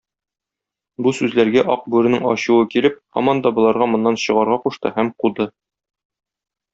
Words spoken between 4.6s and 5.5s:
кушты һәм куды.